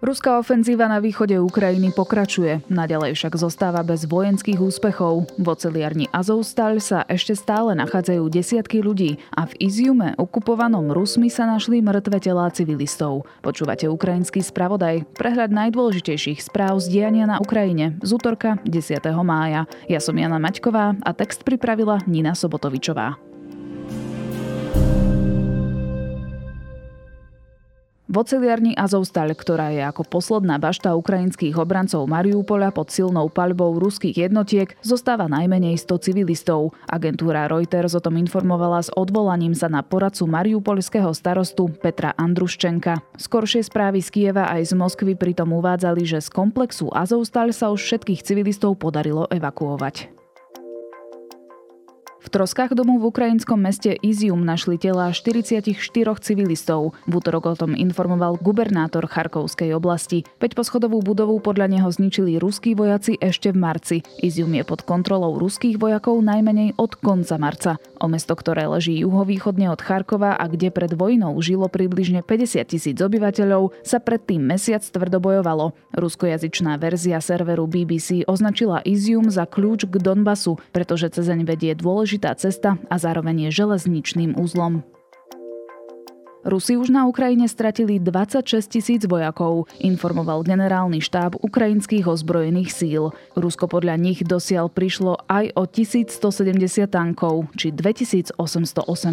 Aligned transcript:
Ruská 0.00 0.40
ofenzíva 0.40 0.88
na 0.88 0.96
východe 0.96 1.36
Ukrajiny 1.36 1.92
pokračuje, 1.92 2.64
naďalej 2.72 3.20
však 3.20 3.36
zostáva 3.36 3.84
bez 3.84 4.08
vojenských 4.08 4.56
úspechov. 4.56 5.28
V 5.36 5.44
oceliarni 5.44 6.08
Azovstal 6.08 6.80
sa 6.80 7.04
ešte 7.04 7.36
stále 7.36 7.76
nachádzajú 7.76 8.24
desiatky 8.32 8.80
ľudí 8.80 9.20
a 9.36 9.44
v 9.44 9.52
Iziume, 9.60 10.16
okupovanom 10.16 10.88
Rusmi, 10.88 11.28
sa 11.28 11.44
našli 11.44 11.84
mŕtve 11.84 12.16
telá 12.16 12.48
civilistov. 12.48 13.28
Počúvate 13.44 13.92
ukrajinský 13.92 14.40
spravodaj, 14.40 15.04
prehľad 15.20 15.52
najdôležitejších 15.52 16.48
správ 16.48 16.80
z 16.80 16.96
diania 16.96 17.28
na 17.28 17.36
Ukrajine 17.36 18.00
z 18.00 18.10
útorka 18.16 18.56
10. 18.64 19.04
mája. 19.20 19.68
Ja 19.84 20.00
som 20.00 20.16
Jana 20.16 20.40
Maťková 20.40 20.96
a 20.96 21.10
text 21.12 21.44
pripravila 21.44 22.00
Nina 22.08 22.32
Sobotovičová. 22.32 23.29
V 28.10 28.18
oceliarni 28.18 28.74
Azovstal, 28.74 29.30
ktorá 29.38 29.70
je 29.70 29.86
ako 29.86 30.02
posledná 30.02 30.58
bašta 30.58 30.98
ukrajinských 30.98 31.54
obrancov 31.54 32.10
Mariupola 32.10 32.74
pod 32.74 32.90
silnou 32.90 33.30
paľbou 33.30 33.78
ruských 33.78 34.26
jednotiek, 34.26 34.74
zostáva 34.82 35.30
najmenej 35.30 35.78
100 35.78 36.10
civilistov. 36.10 36.74
Agentúra 36.90 37.46
Reuters 37.46 37.94
o 37.94 38.02
tom 38.02 38.18
informovala 38.18 38.82
s 38.82 38.90
odvolaním 38.98 39.54
sa 39.54 39.70
na 39.70 39.86
poradcu 39.86 40.26
mariupolského 40.26 41.14
starostu 41.14 41.70
Petra 41.70 42.10
Andruščenka. 42.18 42.98
Skoršie 43.14 43.62
správy 43.62 44.02
z 44.02 44.10
Kieva 44.10 44.50
aj 44.58 44.68
z 44.68 44.72
Moskvy 44.74 45.14
pritom 45.14 45.54
uvádzali, 45.54 46.02
že 46.02 46.18
z 46.18 46.34
komplexu 46.34 46.90
Azovstal 46.90 47.54
sa 47.54 47.70
už 47.70 47.78
všetkých 47.78 48.26
civilistov 48.26 48.74
podarilo 48.74 49.30
evakuovať. 49.30 50.19
Troskách 52.30 52.78
domu 52.78 53.02
v 53.02 53.10
ukrajinskom 53.10 53.58
meste 53.58 53.90
Izium 53.90 54.46
našli 54.46 54.78
tela 54.78 55.10
44 55.10 55.66
civilistov. 56.22 56.94
V 57.10 57.12
útorok 57.18 57.50
o 57.50 57.54
tom 57.58 57.74
informoval 57.74 58.38
gubernátor 58.38 59.10
Charkovskej 59.10 59.74
oblasti. 59.74 60.22
5 60.38 60.54
poschodovú 60.54 61.02
budovu 61.02 61.42
podľa 61.42 61.66
neho 61.66 61.90
zničili 61.90 62.38
ruskí 62.38 62.78
vojaci 62.78 63.18
ešte 63.18 63.50
v 63.50 63.58
marci. 63.58 63.96
Izium 64.22 64.54
je 64.54 64.62
pod 64.62 64.86
kontrolou 64.86 65.42
ruských 65.42 65.74
vojakov 65.74 66.22
najmenej 66.22 66.78
od 66.78 66.94
konca 67.02 67.34
marca. 67.34 67.82
O 68.00 68.08
mesto, 68.08 68.32
ktoré 68.32 68.64
leží 68.64 68.96
juhovýchodne 69.04 69.68
od 69.68 69.84
Charkova 69.84 70.32
a 70.32 70.48
kde 70.48 70.72
pred 70.72 70.88
vojnou 70.96 71.36
žilo 71.44 71.68
približne 71.68 72.24
50 72.24 72.64
tisíc 72.64 72.96
obyvateľov, 72.96 73.76
sa 73.84 74.00
predtým 74.00 74.40
mesiac 74.40 74.80
tvrdo 74.80 75.20
bojovalo. 75.20 75.76
Ruskojazyčná 75.92 76.80
verzia 76.80 77.20
serveru 77.20 77.68
BBC 77.68 78.24
označila 78.24 78.80
Izium 78.88 79.28
za 79.28 79.44
kľúč 79.44 79.84
k 79.84 80.00
Donbasu, 80.00 80.56
pretože 80.72 81.12
cezeň 81.12 81.44
vedie 81.44 81.76
dôležitá 81.76 82.32
cesta 82.40 82.80
a 82.88 82.96
zároveň 82.96 83.52
je 83.52 83.60
železničným 83.60 84.40
úzlom. 84.40 84.80
Rusi 86.40 86.80
už 86.80 86.88
na 86.88 87.04
Ukrajine 87.04 87.44
stratili 87.44 88.00
26 88.00 88.64
tisíc 88.64 89.04
vojakov, 89.04 89.68
informoval 89.76 90.40
generálny 90.40 91.04
štáb 91.04 91.36
ukrajinských 91.36 92.08
ozbrojených 92.08 92.72
síl. 92.72 93.12
Rusko 93.36 93.68
podľa 93.68 94.00
nich 94.00 94.24
dosiaľ 94.24 94.72
prišlo 94.72 95.20
aj 95.28 95.52
o 95.52 95.68
1170 95.68 96.88
tankov, 96.88 97.52
či 97.60 97.68
2808 97.76 98.40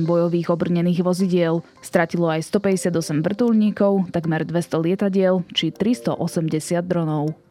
bojových 0.07 0.47
obrnených 0.47 1.03
vozidiel. 1.03 1.67
Stratilo 1.83 2.31
aj 2.31 2.47
158 2.47 3.19
vrtulníkov, 3.19 4.07
takmer 4.15 4.47
200 4.47 4.87
lietadiel, 4.87 5.43
či 5.51 5.75
380 5.75 6.79
dronov. 6.87 7.46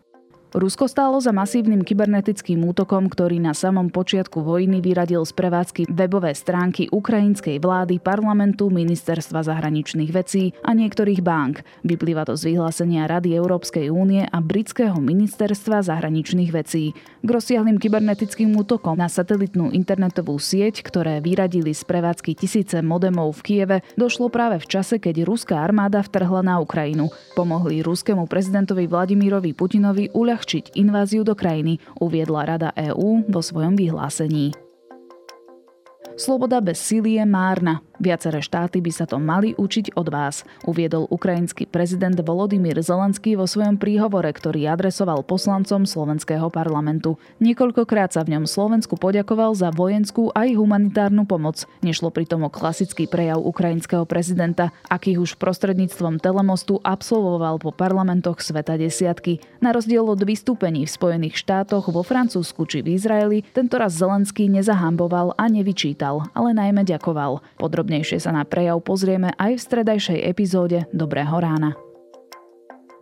Rusko 0.55 0.87
stálo 0.87 1.19
za 1.19 1.35
masívnym 1.35 1.83
kybernetickým 1.83 2.63
útokom, 2.71 3.11
ktorý 3.11 3.43
na 3.43 3.51
samom 3.51 3.91
počiatku 3.91 4.47
vojny 4.47 4.79
vyradil 4.79 5.27
z 5.27 5.35
prevádzky 5.35 5.91
webové 5.91 6.39
stránky 6.39 6.87
ukrajinskej 6.87 7.59
vlády, 7.59 7.99
parlamentu, 7.99 8.71
ministerstva 8.71 9.43
zahraničných 9.43 10.15
vecí 10.15 10.55
a 10.63 10.71
niektorých 10.71 11.19
bank. 11.19 11.67
Vyplýva 11.83 12.31
to 12.31 12.39
z 12.39 12.55
vyhlásenia 12.55 13.11
Rady 13.11 13.35
Európskej 13.35 13.91
únie 13.91 14.23
a 14.23 14.39
britského 14.39 14.95
ministerstva 15.03 15.83
zahraničných 15.83 16.55
vecí. 16.55 16.95
K 17.27 17.29
rozsiahlým 17.29 17.83
kybernetickým 17.83 18.55
útokom 18.55 19.03
na 19.03 19.11
satelitnú 19.11 19.75
internetovú 19.75 20.39
sieť, 20.39 20.87
ktoré 20.87 21.19
vyradili 21.19 21.75
z 21.75 21.83
prevádzky 21.83 22.39
tisíce 22.39 22.79
modemov 22.87 23.35
v 23.35 23.45
Kieve, 23.45 23.79
došlo 23.99 24.31
práve 24.31 24.63
v 24.63 24.71
čase, 24.71 25.03
keď 25.03 25.27
ruská 25.27 25.59
armáda 25.59 26.07
vtrhla 26.07 26.47
na 26.47 26.63
Ukrajinu. 26.63 27.11
Pomohli 27.35 27.83
ruskému 27.83 28.31
prezidentovi 28.31 28.87
Vladimírovi 28.87 29.51
Putinovi 29.51 30.15
uľahčiť 30.15 30.36
uľahčiť 30.37 30.77
inváziu 30.77 31.25
do 31.25 31.33
krajiny, 31.33 31.81
uviedla 31.97 32.45
Rada 32.45 32.71
EÚ 32.77 33.25
vo 33.33 33.41
svojom 33.41 33.73
vyhlásení. 33.73 34.53
Sloboda 36.21 36.61
bez 36.61 36.77
síly 36.77 37.17
je 37.17 37.25
márna. 37.25 37.81
Viaceré 37.97 38.45
štáty 38.45 38.85
by 38.85 38.93
sa 38.93 39.09
to 39.09 39.17
mali 39.17 39.57
učiť 39.57 39.97
od 39.97 40.13
vás, 40.13 40.45
uviedol 40.69 41.09
ukrajinský 41.09 41.65
prezident 41.65 42.15
Volodymyr 42.15 42.79
Zelenský 42.85 43.35
vo 43.35 43.49
svojom 43.49 43.81
príhovore, 43.81 44.29
ktorý 44.31 44.69
adresoval 44.69 45.25
poslancom 45.25 45.89
slovenského 45.89 46.53
parlamentu. 46.53 47.17
Niekoľkokrát 47.41 48.13
sa 48.13 48.23
v 48.23 48.37
ňom 48.37 48.45
Slovensku 48.45 49.01
poďakoval 49.01 49.57
za 49.57 49.73
vojenskú 49.73 50.29
aj 50.37 50.53
humanitárnu 50.55 51.25
pomoc. 51.25 51.65
Nešlo 51.81 52.13
pritom 52.13 52.45
o 52.45 52.53
klasický 52.53 53.09
prejav 53.09 53.41
ukrajinského 53.41 54.05
prezidenta, 54.05 54.77
akých 54.93 55.19
už 55.25 55.31
prostredníctvom 55.41 56.21
telemostu 56.21 56.85
absolvoval 56.85 57.57
po 57.59 57.73
parlamentoch 57.73 58.45
sveta 58.45 58.77
desiatky. 58.77 59.41
Na 59.65 59.73
rozdiel 59.73 60.05
od 60.05 60.21
vystúpení 60.21 60.85
v 60.85 60.95
Spojených 60.95 61.41
štátoch, 61.41 61.89
vo 61.89 62.05
Francúzsku 62.05 62.69
či 62.69 62.85
v 62.85 63.01
Izraeli, 63.01 63.41
tentoraz 63.57 63.97
Zelenský 63.97 64.53
nezahamboval 64.53 65.33
a 65.41 65.45
nevyčítal 65.49 66.27
ale 66.35 66.53
najmä 66.53 66.85
ďakoval. 66.85 67.45
Podrobnejšie 67.87 68.19
sa 68.19 68.35
na 68.35 68.43
prejav 68.43 68.83
pozrieme 68.83 69.31
aj 69.39 69.63
v 69.63 69.63
stredajšej 69.63 70.19
epizóde 70.27 70.91
Dobrého 70.91 71.39
rána. 71.39 71.86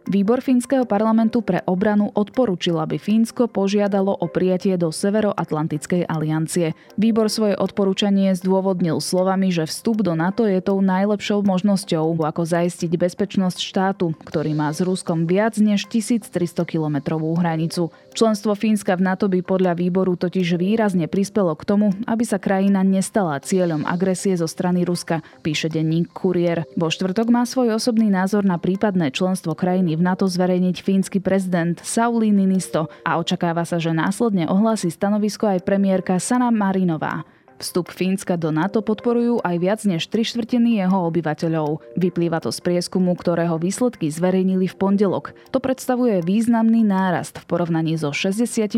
Výbor 0.05 0.45
fínskeho 0.45 0.85
parlamentu 0.85 1.41
pre 1.41 1.65
obranu 1.65 2.13
odporúčil, 2.13 2.77
aby 2.77 3.01
Fínsko 3.01 3.49
požiadalo 3.49 4.13
o 4.13 4.29
prijatie 4.29 4.77
do 4.77 4.93
Severoatlantickej 4.93 6.05
aliancie. 6.05 6.77
Výbor 7.01 7.33
svoje 7.33 7.57
odporúčanie 7.57 8.37
zdôvodnil 8.37 9.01
slovami, 9.01 9.49
že 9.49 9.65
vstup 9.65 10.05
do 10.05 10.13
NATO 10.13 10.45
je 10.45 10.61
tou 10.61 10.85
najlepšou 10.85 11.41
možnosťou, 11.49 12.21
ako 12.21 12.43
zaistiť 12.45 12.93
bezpečnosť 13.01 13.57
štátu, 13.57 14.13
ktorý 14.29 14.53
má 14.53 14.69
s 14.77 14.85
Ruskom 14.85 15.25
viac 15.25 15.57
než 15.57 15.89
1300 15.89 16.29
kilometrovú 16.69 17.33
hranicu. 17.41 17.89
Členstvo 18.13 18.53
Fínska 18.53 19.01
v 19.01 19.09
NATO 19.09 19.33
by 19.33 19.41
podľa 19.41 19.73
výboru 19.73 20.21
totiž 20.21 20.61
výrazne 20.61 21.09
prispelo 21.09 21.57
k 21.57 21.65
tomu, 21.65 21.97
aby 22.05 22.29
sa 22.29 22.37
krajina 22.37 22.85
nestala 22.85 23.41
cieľom 23.41 23.89
agresie 23.89 24.37
zo 24.37 24.45
strany 24.45 24.85
Ruska, 24.85 25.25
píše 25.41 25.73
denník 25.73 26.13
Kurier. 26.13 26.69
Vo 26.77 26.93
štvrtok 26.93 27.33
má 27.33 27.49
svoj 27.49 27.81
osobný 27.81 28.13
názor 28.13 28.45
na 28.45 28.61
prípadné 28.61 29.09
členstvo 29.09 29.57
krajiny 29.57 29.94
v 29.95 30.05
NATO 30.05 30.27
zverejniť 30.27 30.77
fínsky 30.83 31.19
prezident 31.23 31.79
Sauli 31.81 32.31
Ninisto 32.31 32.93
a 33.07 33.17
očakáva 33.19 33.63
sa, 33.63 33.79
že 33.79 33.95
následne 33.95 34.47
ohlási 34.47 34.91
stanovisko 34.91 35.51
aj 35.51 35.65
premiérka 35.67 36.19
Sana 36.19 36.51
Marinová. 36.51 37.25
Vstup 37.59 37.95
Fínska 37.95 38.35
do 38.35 38.51
NATO 38.51 38.83
podporujú 38.83 39.39
aj 39.41 39.57
viac 39.63 39.81
než 39.87 40.11
tri 40.11 40.27
štvrtiny 40.27 40.83
jeho 40.83 41.07
obyvateľov. 41.07 41.95
Vyplýva 41.95 42.43
to 42.43 42.51
z 42.51 42.59
prieskumu, 42.59 43.15
ktorého 43.15 43.57
výsledky 43.63 44.11
zverejnili 44.11 44.67
v 44.67 44.75
pondelok. 44.75 45.33
To 45.55 45.63
predstavuje 45.63 46.19
významný 46.27 46.83
nárast 46.83 47.39
v 47.39 47.47
porovnaní 47.47 47.95
so 47.95 48.11
60% 48.11 48.75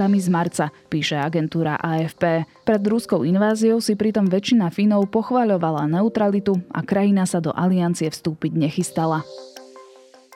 z 0.00 0.28
marca, 0.32 0.72
píše 0.88 1.20
agentúra 1.20 1.76
AFP. 1.76 2.48
Pred 2.64 2.82
ruskou 2.88 3.22
inváziou 3.22 3.84
si 3.84 3.94
pritom 3.94 4.26
väčšina 4.26 4.72
Fínov 4.72 5.12
pochváľovala 5.12 5.84
neutralitu 5.86 6.56
a 6.72 6.80
krajina 6.80 7.28
sa 7.28 7.44
do 7.44 7.52
aliancie 7.52 8.08
vstúpiť 8.08 8.52
nechystala. 8.56 9.22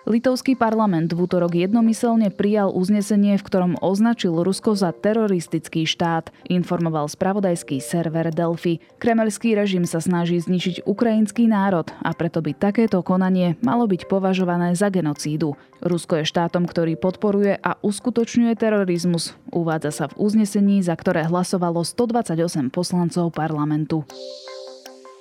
Litovský 0.09 0.57
parlament 0.57 1.13
v 1.13 1.29
útorok 1.29 1.53
jednomyselne 1.53 2.33
prijal 2.33 2.73
uznesenie, 2.73 3.37
v 3.37 3.45
ktorom 3.45 3.73
označil 3.85 4.33
Rusko 4.33 4.73
za 4.73 4.97
teroristický 4.97 5.85
štát, 5.85 6.33
informoval 6.49 7.05
spravodajský 7.05 7.85
server 7.85 8.33
Delphi. 8.33 8.81
Kremelský 8.97 9.53
režim 9.53 9.85
sa 9.85 10.01
snaží 10.01 10.41
zničiť 10.41 10.89
ukrajinský 10.89 11.53
národ 11.53 11.93
a 12.01 12.17
preto 12.17 12.41
by 12.41 12.57
takéto 12.57 13.05
konanie 13.05 13.61
malo 13.61 13.85
byť 13.85 14.09
považované 14.09 14.73
za 14.73 14.89
genocídu. 14.89 15.61
Rusko 15.85 16.25
je 16.25 16.29
štátom, 16.29 16.65
ktorý 16.65 16.97
podporuje 16.97 17.61
a 17.61 17.77
uskutočňuje 17.85 18.57
terorizmus, 18.57 19.37
uvádza 19.53 19.93
sa 19.93 20.05
v 20.09 20.17
uznesení, 20.17 20.81
za 20.81 20.97
ktoré 20.97 21.29
hlasovalo 21.29 21.85
128 21.85 22.73
poslancov 22.73 23.37
parlamentu. 23.37 24.09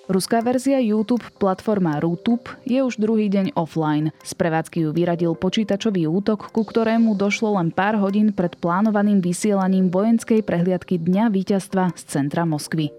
Ruská 0.10 0.42
verzia 0.42 0.82
YouTube, 0.82 1.22
platforma 1.38 2.02
RUTUB, 2.02 2.66
je 2.66 2.82
už 2.82 2.98
druhý 2.98 3.30
deň 3.30 3.54
offline. 3.54 4.10
Z 4.26 4.34
prevádzky 4.34 4.82
ju 4.82 4.90
vyradil 4.90 5.38
počítačový 5.38 6.10
útok, 6.10 6.50
ku 6.50 6.66
ktorému 6.66 7.14
došlo 7.14 7.62
len 7.62 7.70
pár 7.70 7.94
hodín 8.02 8.34
pred 8.34 8.58
plánovaným 8.58 9.22
vysielaním 9.22 9.94
vojenskej 9.94 10.42
prehliadky 10.42 10.98
Dňa 10.98 11.30
víťazstva 11.30 11.94
z 11.94 12.02
centra 12.10 12.42
Moskvy. 12.42 12.90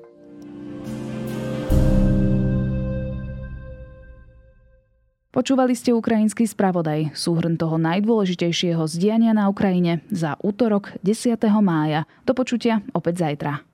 Počúvali 5.34 5.74
ste 5.74 5.90
ukrajinský 5.90 6.46
spravodaj, 6.46 7.10
súhrn 7.18 7.58
toho 7.58 7.74
najdôležitejšieho 7.74 8.86
zdiania 8.86 9.34
na 9.34 9.50
Ukrajine 9.50 10.06
za 10.14 10.38
útorok 10.38 10.94
10. 11.02 11.42
mája. 11.58 12.06
Do 12.22 12.38
počutia 12.38 12.86
opäť 12.94 13.26
zajtra. 13.26 13.69